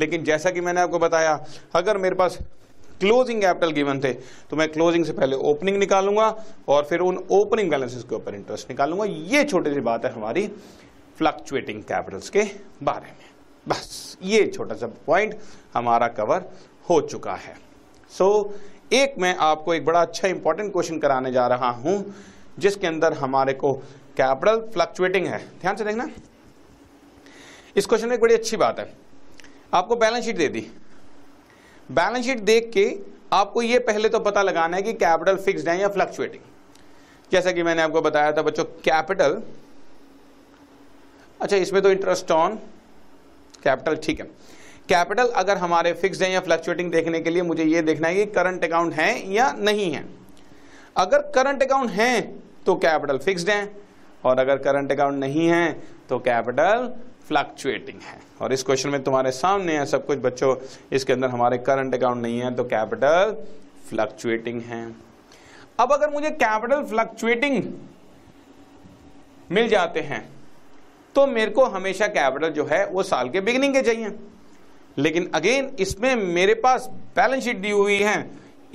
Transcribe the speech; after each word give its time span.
लेकिन 0.00 0.24
जैसा 0.24 0.50
कि 0.50 0.60
मैंने 0.60 0.80
आपको 0.80 0.98
बताया 0.98 1.38
अगर 1.74 1.98
मेरे 1.98 2.14
पास 2.14 2.38
क्लोजिंग 3.00 3.40
कैपिटल 3.40 3.70
गिवन 3.72 4.00
थे 4.00 4.12
तो 4.50 4.56
मैं 4.56 4.68
क्लोजिंग 4.72 5.04
से 5.04 5.12
पहले 5.12 5.36
ओपनिंग 5.44 5.78
निकालूँगा 5.78 6.28
और 6.68 6.84
फिर 6.84 7.00
उन 7.00 7.24
ओपनिंग 7.32 7.70
बैलेंसेस 7.70 8.04
के 8.04 8.14
ऊपर 8.14 8.34
इंटरेस्ट 8.34 8.70
निकालूँगा। 8.70 9.04
ये 9.04 9.44
छोटी 9.44 9.74
सी 9.74 9.80
बात 9.80 10.04
है 10.04 10.12
हमारी 10.12 10.46
फ्लक्चुएटिंग 11.18 11.82
कैपिटल्स 11.82 12.30
के 12.30 12.42
बारे 12.82 13.06
में। 13.08 13.26
बस 13.66 14.16
ये 14.22 14.46
छोटा 14.46 14.74
सा 14.74 14.86
पॉइंट 15.06 15.34
हमारा 15.74 16.08
कवर 16.10 16.44
हो 16.90 17.00
चुका 17.00 17.34
है। 17.34 17.56
सो 18.10 18.26
so, 18.42 18.94
एक 18.94 19.14
मैं 19.18 19.34
आपको 19.36 19.74
एक 19.74 19.84
बड़ा 19.84 20.00
अच्छा 20.00 20.28
इंपॉर्टेंट 20.28 20.72
क्वेश्चन 20.72 20.98
कराने 20.98 21.32
जा 21.32 21.46
रहा 21.46 21.70
हूँ 21.70 22.14
जिसके 22.58 22.86
अंदर 22.86 23.12
हमारे 23.12 23.52
को 23.52 23.72
कैपिटल 24.16 24.60
फ्लक्चुएटिंग 24.72 25.26
है। 25.26 25.38
ध्यान 25.60 25.76
से 25.76 25.84
देखना। 25.84 26.08
इस 27.76 27.86
क्वेश्चन 27.86 28.08
में 28.08 28.14
एक 28.14 28.20
बड़ी 28.20 28.34
अच्छी 28.34 28.56
बात 28.56 28.78
है। 28.78 28.92
आपको 29.74 29.96
बैलेंस 29.96 30.24
शीट 30.24 30.36
दे 30.36 30.48
दी। 30.48 30.60
बैलेंस 31.88 32.24
शीट 32.24 32.40
देख 32.42 32.70
के 32.74 32.86
आपको 33.32 33.62
ये 33.62 33.78
पहले 33.80 34.08
तो 34.08 34.18
पता 34.20 34.42
लगाना 34.42 34.76
है 34.76 34.82
कि 34.82 34.92
कैपिटल 34.94 35.36
फिक्स्ड 35.36 35.68
है 35.68 35.78
या 35.80 35.88
फ्लक्चुएटिंग। 35.88 36.42
जैसा 37.32 37.52
कि 37.52 37.62
मैंने 37.62 37.82
आपको 37.82 38.00
बताया 38.02 38.32
था 38.32 38.42
बच्चों, 38.42 38.64
कैपिटल 38.64 39.42
अच्छा 41.40 41.56
इसमें 41.56 41.82
तो 41.82 41.90
इंटरेस्ट 41.90 42.30
ऑन 42.30 42.58
कैपिटल 43.64 43.96
ठीक 43.96 44.20
है। 44.20 44.26
कैपिटल 44.88 45.28
अगर 45.36 45.56
हमारे 45.56 45.92
फिक्स 45.94 46.20
है 46.22 46.30
या 46.32 46.40
फ्लक्चुएटिंग 46.40 46.90
देखने 46.92 47.20
के 47.20 47.30
लिए 47.30 47.42
मुझे 47.42 47.64
ये 47.64 47.82
देखना 47.82 48.08
है 48.08 48.14
कि 48.14 48.26
करंट 48.32 48.64
अकाउंट 48.64 48.94
है 48.94 49.32
या 49.32 49.50
नहीं 49.58 49.90
है। 49.92 50.04
अगर 50.96 51.22
करंट 51.34 51.62
अकाउंट 51.62 51.90
है 51.90 52.20
तो 52.66 52.74
कैपिटल 52.76 53.18
फिक्स्ड 53.18 53.50
है, 53.50 53.70
और 54.24 54.38
अगर 54.38 54.58
करंट 54.58 54.92
अकाउंट 54.92 55.18
नहीं 55.20 55.46
है 55.48 55.72
तो 56.08 56.18
कैपिटल 56.20 56.92
फ्लक्चुएटिंग 57.28 58.00
है। 58.02 58.18
और 58.40 58.52
इस 58.52 58.62
क्वेश्चन 58.62 58.88
में 58.88 59.02
तुम्हारे 59.02 59.30
सामने 59.32 59.76
है, 59.78 59.86
सब 59.86 60.06
कुछ, 60.06 60.18
बच्चों, 60.18 60.54
इसके 60.92 61.12
अंदर 61.12 61.28
हमारे 61.28 61.58
करंट 61.60 61.94
अकाउंट 61.94 62.22
नहीं 62.22 62.40
है 62.40 62.54
तो 62.54 62.64
कैपिटल 62.64 63.36
फ्लक्चुएटिंग 63.88 64.60
है। 64.62 64.84
अब 65.80 65.92
अगर 65.92 66.10
मुझे 66.10 66.30
कैपिटल 66.32 66.82
फ्लक्चुएटिंग 66.84 67.62
मिल 69.50 69.68
जाते 69.68 70.00
हैं 70.02 70.28
तो 71.14 71.26
मेरे 71.26 71.50
को 71.50 71.64
हमेशा 71.66 72.06
कैपिटल 72.08 72.50
जो 72.50 72.64
है, 72.64 72.84
वो 72.86 73.02
साल 73.02 73.28
के 73.28 73.40
बिगिनिंग 73.40 73.74
के 73.74 73.82
चाहिए। 73.82 74.14
लेकिन 74.98 75.30
अगेन 75.34 75.70
इसमें 75.80 76.14
मेरे 76.16 76.54
पास 76.56 76.86
बैलेंस 77.16 77.44
शीट 77.44 77.56
दी 77.56 77.70
हुई 77.70 77.98
है 77.98 78.18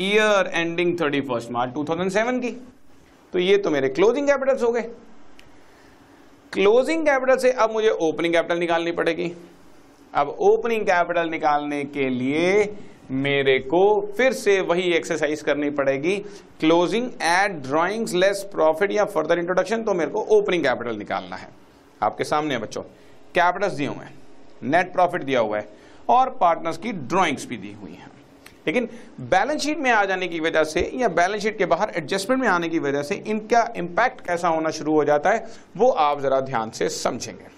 year 0.01 0.49
ending 0.53 0.99
thirty 0.99 1.21
first 1.21 1.51
March 1.51 1.73
two 1.73 1.83
thousand 1.83 2.11
seven 2.11 2.39
की। 2.39 2.49
तो 3.33 3.39
ये 3.39 3.57
तो 3.57 3.69
मेरे 3.69 3.89
क्लोजिंग 3.89 4.27
कैपिटल्स 4.27 4.63
हो 4.63 4.71
गए। 4.71 4.89
क्लोजिंग 6.53 7.05
कैपिटल 7.05 7.37
से 7.37 7.51
अब 7.53 7.71
मुझे 7.71 7.89
ओपनिंग 8.01 8.33
कैपिटल 8.33 8.57
निकालनी 8.59 8.91
पड़ेगी। 8.91 9.31
अब 10.13 10.29
ओपनिंग 10.41 10.85
कैपिटल 10.85 11.29
निकालने 11.29 11.83
के 11.85 12.07
लिए 12.09 12.75
मेरे 13.11 13.57
को 13.59 13.81
फिर 14.17 14.33
से 14.33 14.59
वही 14.61 14.91
एक्सरसाइज 14.93 15.41
करनी 15.41 15.69
पड़ेगी। 15.69 16.15
Closing 16.59 17.09
add 17.23 17.61
drawings 17.61 18.13
less 18.13 18.43
profit 18.51 18.91
या 18.91 19.05
फर्दर 19.05 19.39
इंट्रोडक्शन 19.39 19.83
तो 19.83 19.93
मेरे 19.93 20.11
को 20.11 20.21
ओपनिंग 20.37 20.63
कैपिटल 20.63 20.95
निकालना 20.95 21.35
है। 21.35 21.49
आपके 22.01 22.23
सामने 22.23 22.53
है 22.53 22.59
बच्चों। 22.59 22.81
कैपिटल्स 23.35 23.73
दिए 23.73 23.87
हुए 23.87 24.05
हैं 24.05 24.13
नेट 24.63 24.91
प्रॉफिट 24.93 25.23
दिया 25.23 25.39
हुआ 25.39 25.57
है, 25.57 25.67
और 26.09 26.29
पार्टनर्स 26.31 26.77
की 26.77 26.91
ड्राइंग्स 26.91 27.45
भी 27.47 27.57
दी 27.57 27.73
हुई 27.73 27.91
हैं। 27.91 28.11
लेकिन 28.69 28.89
बैलेंस 29.29 29.61
शीट 29.61 29.77
में 29.79 29.91
आ 29.91 30.03
जाने 30.05 30.27
की 30.27 30.39
वजह 30.39 30.63
से 30.65 30.89
या 30.95 31.07
बैलेंस 31.11 31.41
शीट 31.43 31.57
के 31.57 31.65
बाहर 31.67 31.93
एडजस्टमेंट 31.97 32.41
में 32.41 32.47
आने 32.49 32.69
की 32.69 32.79
वजह 32.79 33.03
से 33.03 33.15
इनका 33.27 33.67
इंपैक्ट 33.77 34.25
कैसा 34.25 34.47
होना 34.49 34.69
शुरू 34.71 34.93
हो 34.93 35.03
जाता 35.05 35.29
है, 35.29 35.45
वो 35.77 35.89
आप 35.89 36.21
जरा 36.21 36.39
ध्यान 36.43 36.69
से 36.71 36.89
समझेंगे। 36.91 37.57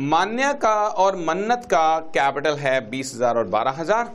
मान्य 0.00 0.52
का 0.54 0.74
और 0.96 1.16
मन्नत 1.18 1.64
का 1.70 1.98
कैपिटल 2.14 2.56
है 2.56 2.80
बीस 2.90 3.14
हज़ार 3.14 3.38
और 3.38 3.44
बारह 3.48 3.70
हज़ार। 3.72 4.10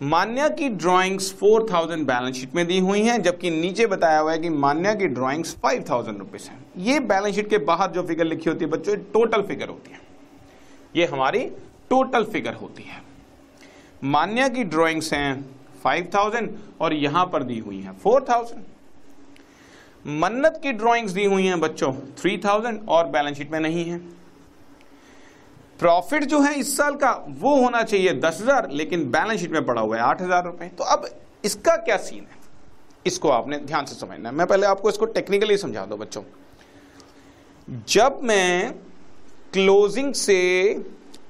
मान्या 0.00 0.48
की 0.50 0.68
drawings 0.70 1.32
four 1.38 1.66
thousand 1.70 2.06
balance 2.06 2.36
sheet 2.36 2.54
में 2.54 2.66
दी 2.66 2.78
हुई 2.80 3.00
हैं, 3.02 3.20
जबकि 3.22 3.50
नीचे 3.50 3.86
बताया 3.86 4.18
हुआ 4.18 4.32
है 4.32 4.38
कि 4.38 4.48
मान्या 4.50 4.94
की 4.94 5.06
ड्राइंग्स 5.08 5.56
फाइव 5.62 5.84
थाउज़ेंड 5.90 6.18
रुपीज़ 6.18 6.48
है। 6.48 6.56
ये 6.84 7.00
बैलेंस 7.02 7.34
शीट 7.34 7.50
के 7.50 7.58
बाहर 7.66 7.90
जो 7.90 8.02
फिगर 8.02 8.24
लिखी 8.24 8.50
होती 8.50 8.64
है 8.64 8.70
बच्चों 8.70 8.96
टोटल 9.12 9.42
फिगर 9.42 9.68
होती 9.68 9.92
है। 9.92 10.00
ये 10.96 11.06
हमारी 11.06 11.40
टोटल 11.90 12.24
फिगर 12.24 12.54
होती 12.54 12.82
है। 12.82 13.02
मान्या 14.06 14.48
की 14.48 14.64
ड्राइंग्स 14.66 15.12
हैं 15.12 15.44
फाइव 15.82 16.10
थाउज़ेंड 16.14 16.50
और 16.80 16.92
यहाँ 16.94 17.24
पर 17.26 17.42
दी 17.42 17.58
हुई 17.58 17.80
हैं 17.80 17.96
फोर 17.98 18.24
थाउज़ेंड। 18.28 18.64
मन्नत 20.20 20.60
की 20.62 20.72
ड्राइंग्स 20.74 21.12
दी 21.12 21.24
हुई 21.24 21.46
हैं 21.46 21.60
बच्चों 21.60 21.92
थ्री 22.18 22.36
थाउज़ेंड 22.38 22.88
और 22.88 23.06
बैलेंस 23.08 23.36
शीट 23.38 23.50
में 23.52 23.58
नहीं 23.60 23.84
है। 23.84 23.98
प्रॉफिट 25.80 26.24
जो 26.24 26.40
है 26.40 26.54
इस 26.54 26.76
साल 26.76 26.94
का 26.94 27.12
वो 27.30 27.54
होना 27.56 27.82
चाहिए 27.82 28.12
दस 28.14 28.40
हज़ार, 28.42 28.70
लेकिन 28.70 29.10
बैलेंस 29.10 29.40
शीट 29.40 29.50
में 29.50 29.64
पड़ा 29.66 29.82
हुआ 29.82 29.96
है 29.96 30.02
आठ 30.02 30.22
हज़ार 30.22 30.44
रुपए। 30.44 30.66
तो 30.68 30.84
अब 30.86 31.08
इसका 31.44 31.76
क्या 31.78 31.96
सीन 31.98 32.20
है? 32.20 32.38
इसको 33.06 33.28
आपने 33.30 33.58
ध्यान 33.60 33.84
से 33.84 33.94
समझना 33.94 34.32
मैं 34.32 34.46
पहले 34.46 34.66
आपको 34.66 34.88
इसको 34.88 35.06
टेक्निकली 35.08 35.56
समझा 35.56 35.84
दो 35.86 35.96
बच्चों। 35.96 36.22
जब 37.88 38.20
मैं 38.22 38.72
क्लोजिंग 39.52 40.12
से 40.14 40.38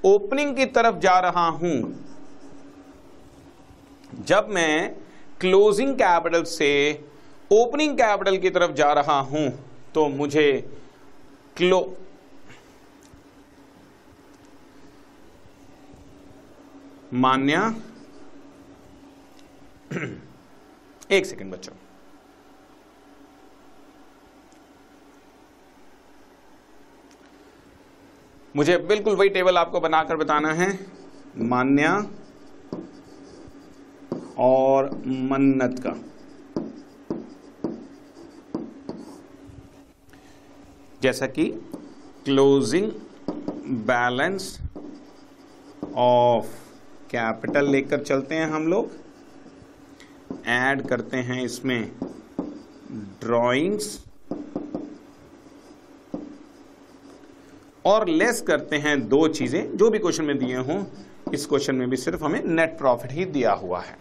ओपनिंग 0.05 0.55
की 0.55 0.65
तरफ़ 0.65 0.95
जा 0.95 1.19
रहा 1.19 1.47
हूँ। 1.47 1.75
जब 4.25 4.47
मैं 4.49 4.95
क्लोजिंग 5.39 5.93
कैपिटल 5.95 6.43
से 6.43 6.69
ओपनिंग 7.51 7.93
कैपिटल 7.97 8.37
की 8.37 8.49
तरफ़ 8.49 8.71
जा 8.71 8.91
रहा 8.93 9.19
हूँ 9.21 9.49
तो 9.95 10.07
मुझे 10.09 10.77
क्लो 11.57 11.97
मान्या। 17.13 17.61
एक 21.11 21.25
सेकंड 21.25 21.51
बच्चों। 21.53 21.73
मुझे 28.55 28.77
बिल्कुल 28.77 29.15
वही 29.15 29.29
टेबल 29.29 29.57
आपको 29.57 29.79
बनाकर 29.79 30.15
बताना 30.15 30.53
है। 30.53 30.67
मान्या 31.37 31.93
और 34.37 34.89
मन्नत 35.07 35.79
का। 35.85 35.95
जैसा 41.01 41.27
कि 41.27 41.45
क्लोजिंग 42.25 42.91
बैलेंस 43.87 44.57
ऑफ़ 45.95 46.47
कैपिटल 47.11 47.69
लेकर 47.69 48.03
चलते 48.03 48.35
हैं 48.35 48.47
हम 48.47 48.67
लोग। 48.67 48.91
ऐड 50.47 50.87
करते 50.87 51.17
हैं 51.17 51.43
इसमें 51.43 51.91
ड्राइंग्स 53.21 53.97
और 57.91 58.07
लेस 58.09 58.41
करते 58.41 58.75
हैं 58.77 58.99
दो 59.09 59.27
चीज़ें, 59.29 59.77
जो 59.77 59.89
भी 59.89 59.99
क्वेश्चन 59.99 60.23
में 60.23 60.37
दिए 60.37 60.55
हों, 60.57 60.83
इस 61.33 61.45
क्वेश्चन 61.45 61.75
में 61.75 61.89
भी 61.89 61.97
सिर्फ़ 61.97 62.23
हमें 62.23 62.43
नेट 62.45 62.77
प्रॉफिट 62.77 63.11
ही 63.11 63.25
दिया 63.27 63.51
हुआ 63.53 63.81
है। 63.81 63.97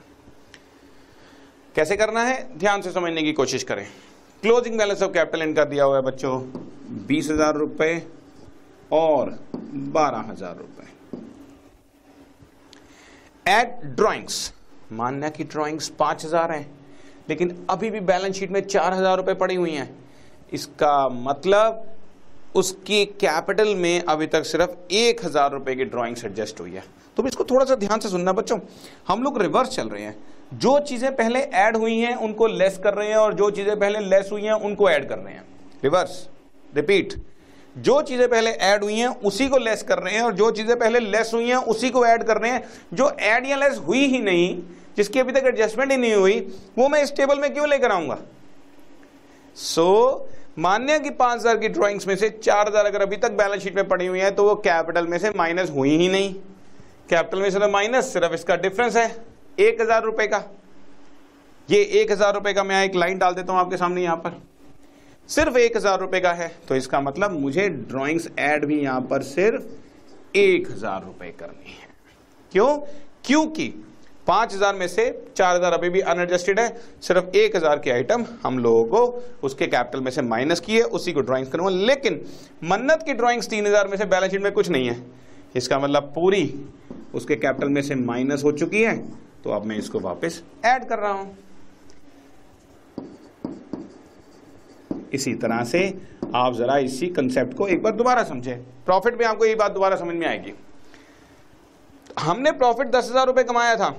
कैसे 1.75 1.97
करना 1.97 2.23
है? 2.25 2.59
ध्यान 2.59 2.83
से 2.83 2.93
समझने 2.93 3.23
की 3.23 3.33
कोशिश 3.33 3.63
करें। 3.63 3.87
क्लोजिंग 4.43 4.79
बैलेंस 4.79 5.03
ऑफ़ 5.03 5.13
कैपिटल 5.13 5.43
इनका 5.43 5.65
दिया 5.65 5.85
हुआ 5.85 5.97
है 5.97 6.03
बच्चों, 6.03 6.41
बीस 7.07 7.31
हज़ार 7.31 7.57
रुपए 7.57 8.03
और 8.93 9.39
बारह 9.55 10.31
हज़ार 10.31 10.57
रुपए। 10.57 10.89
एड 13.47 13.95
ड्राइंग्स 13.97 14.53
मान्या 14.93 15.29
की 15.29 15.45
ड्राइंग्स 15.45 15.89
पाँच 15.99 16.25
हज़ार 16.25 16.53
है, 16.53 16.67
लेकिन 17.29 17.67
अभी 17.71 17.91
भी 17.91 18.01
बैलेंस 18.03 18.37
शीट 18.37 18.51
में 18.51 18.61
चार 18.63 18.95
हज़ार 18.95 19.17
रुपए 19.17 19.35
पड़ी 19.37 19.55
हुई 19.55 19.71
हैं। 19.71 19.89
इसका 20.53 21.09
मतलब 21.09 21.90
उसकी 22.55 23.05
कैपिटल 23.21 23.75
में 23.75 24.03
अभी 24.03 24.27
तक 24.27 24.45
सिर्फ़ 24.45 24.93
एक 24.93 25.25
हज़ार 25.25 25.51
रुपए 25.53 25.75
की 25.75 25.85
ड्राइंग्स 25.85 26.25
एडजस्ट 26.25 26.61
हुई 26.61 26.71
है। 26.71 26.83
तो 27.17 27.27
इसको 27.29 27.45
थोड़ा 27.45 27.65
सा 27.65 27.75
ध्यान 27.75 28.01
से 28.01 28.09
सुनना 28.09 28.33
बच्चों। 28.33 28.59
हम 29.09 29.23
लोग 29.23 29.41
रिवर्स 29.43 29.69
चल 29.69 29.89
रहे 29.89 30.03
हैं। 30.03 30.17
जो 30.55 30.79
चीज़ें 30.81 31.15
पहले 31.17 31.41
ऐड 31.41 31.77
हुई 31.77 31.99
हैं 31.99 32.15
उनको 32.17 32.47
लेस 32.47 32.79
कर 32.85 32.95
रहे 32.95 33.09
हैं 33.09 33.17
और 33.17 33.35
जो 33.35 33.51
चीज़ें 33.51 33.79
पहले 33.81 33.99
लेस 34.01 34.29
हुई 34.33 34.43
हैं 34.43 34.53
उनको 34.53 34.89
ऐड 34.91 35.09
कर 35.09 35.19
रहे 35.19 35.35
हैं। 35.35 35.45
रिवर्स 35.85 36.27
रिपीट 36.73 37.15
जो 37.77 38.01
चीज़ें 38.03 38.29
पहले 38.29 38.51
ऐड 38.51 38.83
हुई 38.85 38.95
हैं 38.95 39.09
उसी 39.21 39.49
को 39.49 39.59
लेस 39.59 39.83
कर 39.83 39.99
रहे 39.99 40.15
हैं 40.15 40.23
और 40.23 40.33
जो 40.35 40.51
चीज़ें 40.51 40.79
पहले 40.79 41.01
लेस 41.01 41.31
हुई 41.35 41.49
हैं 41.49 41.57
उसी 41.67 41.91
को 41.91 42.05
ऐड 42.07 42.23
कर 42.23 42.39
रहे 42.39 42.51
हैं। 42.51 42.65
जो 42.95 43.11
ऐड 43.11 43.47
या 43.47 43.57
लेस 43.57 43.79
हुई 43.79 44.07
ही 44.07 44.19
नहीं 44.21 44.59
जिसकी 44.97 45.21
अभी 45.21 45.33
तक 45.33 45.45
एडजस्टमेंट 45.47 45.91
ही 45.91 45.97
नहीं 45.97 46.15
हुई 46.15 46.39
वो 46.79 46.89
मैं 46.89 47.03
इस 47.03 47.15
टेबल 47.17 47.39
में 47.39 47.53
क्यों 47.55 47.69
लेकर 47.69 47.93
आऊँगा? 47.93 48.19
सो 49.57 49.85
so, 49.85 50.40
मान्य 50.61 50.99
की 51.01 51.11
पाँच 51.11 51.39
हज़ार 51.39 51.57
की 51.59 51.69
ड्राइंग्स 51.71 52.07
में 52.07 52.15
से 52.17 52.29
चार 52.33 52.69
हज़ार 52.69 52.87
अगर 52.87 53.03
अभी 53.03 53.17
तक 53.17 53.33
बैलेंस 53.33 53.63
शीट 53.63 53.77
में 53.77 53.89
पड़ी 53.89 54.07
हुई 54.07 54.19
है 54.21 54.31
तो 54.31 54.45
वो 54.45 54.55
कैपिटल 54.57 55.07
में 55.07 55.17
से 55.19 55.31
माइनस 55.37 55.71
हुई 55.71 55.97
ही 55.97 56.09
नहीं। 56.09 56.33
कैपिटल 57.11 57.43
में 57.43 57.51
से 57.51 57.59
तो 57.59 57.69
माइनस 57.69 58.13
सिर्फ़ 58.13 58.35
इसका 58.35 58.57
डिफरेंस 58.59 58.97
है, 58.97 59.07
एक 59.59 59.81
हज़ार 59.81 60.03
रुपए 60.05 60.27
का। 60.27 60.43
ये 61.69 61.83
एक 62.01 62.13
हज़ार 62.13 62.35
रुपए 62.35 62.53
का 62.53 62.65
मैं 62.65 62.85
एक 62.85 62.95
लाइन 62.95 63.19
डाल 63.19 63.35
देता 63.35 63.53
हूँ 63.53 63.61
आपके 63.61 63.77
सामने 63.77 64.03
यहाँ 64.03 64.17
पर। 64.17 64.41
सिर्फ़ 65.29 65.57
एक 65.59 65.77
हज़ार 65.77 65.99
रुपए 66.01 66.21
का 66.21 66.33
है 66.33 66.51
तो 66.69 66.77
इसका 66.77 67.01
मतलब 67.01 67.41
मुझे 67.41 67.69
ड्राइंग्स 67.69 68.29
एड 68.41 68.65
भी 68.65 68.81
यहाँ 68.81 69.01
पर 69.03 69.23
सिर्फ़ 69.25 70.37
एक 70.39 70.71
हज़ार 70.71 71.05
रुपए 71.05 71.35
करनी 71.41 71.73
है। 71.73 71.89
क्यों? 72.53 72.77
क्योंकि 73.25 73.73
पाँच 74.27 74.55
हज़ार 74.55 74.75
में 74.75 74.87
से 74.89 75.11
चार 75.37 75.57
हज़ार 75.57 75.73
अभी 75.73 75.89
भी 75.91 76.01
अनएडजस्टेड 76.03 76.61
है। 76.61 76.69
सिर्फ़ 77.03 77.37
एक 77.37 77.57
हज़ार 77.57 77.79
की 77.79 77.91
आइटम 77.91 78.25
हम 78.43 78.59
लोगों 78.59 78.85
को 78.87 79.23
उसके 79.43 79.67
कैपिटल 79.67 80.01
में 80.01 80.11
से 80.11 80.23
माइनस 80.23 80.61
की 80.61 80.77
है, 80.77 80.83
उसी 80.83 81.13
को 81.13 81.21
ड्राइंग्स 81.21 81.51
करूँगा 81.53 81.71
लेकिन 81.77 82.21
मन्नत 82.65 83.03
की 83.07 83.13
ड्राइंग्स 83.15 83.49
तीन 83.49 83.67
हज़ार 83.67 83.89
में 83.89 83.97
से 83.97 84.05
बैलेंस 84.07 84.33
शीट 84.33 84.43
में 84.43 84.53
कुछ 84.53 84.69
नहीं 84.69 84.89
है। 84.89 85.03
इसका 85.57 85.79
मतलब 85.79 86.13
पूरी 86.15 86.45
उसके 87.15 87.37
कैपिटल 87.37 87.69
में 87.69 87.83
से 87.83 87.95
माइनस 87.97 88.45
हो 88.45 88.53
चुकी 88.55 88.83
है। 88.83 88.97
तो 89.45 89.51
अब 89.51 89.65
मैं 89.65 89.77
इसको 89.79 90.01
वापस 90.01 90.43
ऐड 90.65 90.89
कर 90.89 90.99
रहा 90.99 91.13
हूँ। 91.13 91.37
इसी 95.13 95.35
तरह 95.35 95.63
से 95.65 95.83
आप 96.35 96.55
जरा 96.55 96.77
इसी 96.79 97.07
कंसेप्ट 97.09 97.57
को 97.57 97.67
एक 97.69 97.83
बार 97.83 97.93
दोबारा 97.93 98.23
समझे। 98.25 98.55
प्रॉफिट 98.87 99.19
में 99.19 99.25
आपको 99.27 99.45
ये 99.45 99.55
बात 99.55 99.73
दोबारा 99.73 99.97
समझ 99.97 100.15
में 100.15 100.27
आएगी। 100.27 100.53
हमने 102.19 102.53
प्रॉफिट 102.53 102.89
दस 102.89 103.09
हज़ार 103.11 103.27
रुपए 103.27 103.43
कमाया 103.45 103.77
था, 103.77 103.95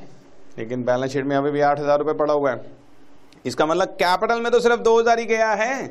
लेकिन 0.57 0.83
बैलेंस 0.83 1.11
शीट 1.11 1.25
में 1.25 1.35
अभी 1.35 1.51
भी 1.51 1.61
आठ 1.61 1.79
हज़ार 1.79 1.99
रुपए 1.99 2.13
पड़ा 2.15 2.33
हुआ 2.33 2.51
है। 2.51 2.79
इसका 3.45 3.65
मतलब 3.65 3.95
कैपिटल 3.99 4.41
में 4.41 4.51
तो 4.51 4.59
सिर्फ़ 4.59 4.79
दो 4.81 4.99
हज़ार 4.99 5.19
ही 5.19 5.25
गया 5.25 5.51
है। 5.53 5.87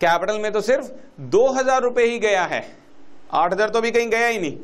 कैपिटल 0.00 0.38
में 0.38 0.50
तो 0.52 0.60
सिर्फ़ 0.62 0.90
दो 1.30 1.46
हज़ार 1.50 1.82
रुपए 1.82 2.04
ही 2.04 2.18
गया 2.18 2.44
है। 2.44 2.64
आठ 3.32 3.52
हज़ार 3.52 3.70
तो 3.70 3.80
भी 3.80 3.90
कहीं 3.90 4.08
गया 4.10 4.26
ही 4.26 4.38
नहीं। 4.38 4.56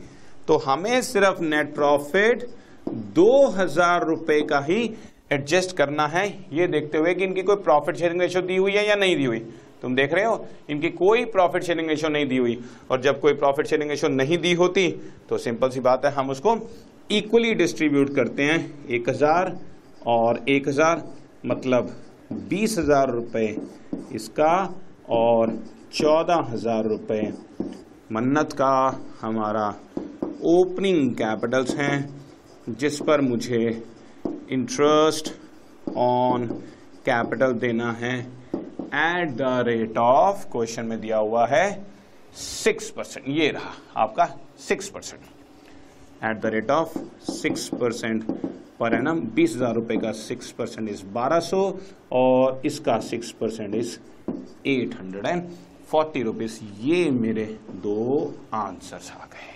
तो 0.49 0.57
हमें 0.59 1.01
सिर्फ़ 1.03 1.41
नेट 1.43 1.75
प्रॉफिट 1.75 2.49
दो 2.89 3.47
हज़ार 3.49 4.05
रुपए 4.05 4.41
का 4.43 4.61
ही 4.61 4.83
एडजस्ट 5.33 5.77
करना 5.77 6.07
है। 6.09 6.27
ये 6.53 6.67
देखते 6.69 6.99
हुए 6.99 7.15
कि 7.15 7.25
इनकी 7.25 7.43
कोई 7.43 7.57
प्रॉफिट 7.59 7.97
शेयरिंग 7.97 8.21
रेशियो 8.21 8.43
दी 8.43 8.57
हुई 8.57 8.73
है 8.73 8.87
या 8.89 8.95
नहीं 8.97 9.17
दी 9.17 9.25
हुई। 9.25 9.39
तुम 9.83 9.95
देख 9.97 10.15
रहे 10.15 10.25
हो? 10.25 10.47
इनकी 10.71 10.89
कोई 10.93 11.25
प्रॉफिट 11.27 11.63
शेयरिंग 11.63 11.89
रेशियो 11.89 12.11
नहीं 12.11 12.27
दी 12.29 12.37
हुई। 12.37 12.59
और 12.91 13.01
जब 13.03 13.21
कोई 13.21 13.33
प्रॉफिट 13.35 13.67
शेयरिंग 13.67 13.91
रेशियो 13.91 14.11
नहीं 14.11 14.39
दी 14.39 14.53
होती 14.55 14.89
तो 15.29 15.39
सिंपल 15.39 15.71
सी 15.71 15.81
बात 15.81 16.05
है, 16.05 16.13
हम 16.13 16.31
उसको 16.31 16.59
इक्वली 17.11 17.55
डिस्ट्रीब्यूट 17.55 18.15
करते 18.15 18.43
हैं। 18.43 18.89
एक 18.89 19.09
हज़ार 19.09 19.57
और 20.07 20.45
एक 20.49 20.69
हज़ार 20.69 21.03
मतलब 21.47 21.95
बीस 22.49 22.79
हज़ार 22.79 23.11
रुपये 23.11 23.57
इसका 24.13 24.55
और 25.11 25.59
चौदह 25.93 26.47
हज़ार 26.51 26.87
रुपये 26.87 27.33
मन्नत 28.13 28.53
का 28.53 29.01
हमारा 29.21 29.69
ओपनिंग 30.47 31.11
कैपिटल्स 31.15 31.75
हैं, 31.77 32.09
जिस 32.71 33.01
पर 33.01 33.21
मुझे 33.21 33.83
इंटरेस्ट 34.51 35.33
ऑन 35.97 36.47
कैपिटल 37.07 37.53
देना 37.59 37.91
है। 37.93 38.15
At 38.87 39.31
the 39.37 39.65
rate 39.67 39.99
of 39.99 40.45
question 40.53 40.85
में 40.87 41.01
दिया 41.01 41.17
हुआ 41.19 41.47
है 41.47 41.67
सिक्स 42.35 42.91
परसेंट 42.91 43.29
ये 43.29 43.49
रहा 43.51 43.73
आपका 44.03 44.29
six 44.69 44.89
percent 44.89 45.21
at 46.25 46.41
the 46.41 46.47
rate 46.55 46.71
of 46.71 46.99
six 47.33 47.69
percent 47.81 48.25
per 48.81 48.95
annum 48.95 49.21
बीस 49.35 49.55
हज़ार 49.57 49.75
रुपए 49.75 49.97
का 49.97 50.13
सिक्स 50.13 50.51
परसेंट 50.59 50.89
इज़ 50.89 51.05
बारह 51.15 51.41
सौ 51.41 51.63
और 52.13 52.63
इसका 52.67 52.99
six 53.09 53.31
percent 53.41 53.75
is 53.75 53.99
eight 54.69 54.95
hundred 55.01 55.27
and 55.27 55.51
forty 55.91 56.23
rupees 56.23 56.59
ये 56.81 57.11
मेरे 57.11 57.45
दो 57.83 58.35
आंसर्स 58.55 59.11
आ 59.11 59.25
गए. 59.25 59.56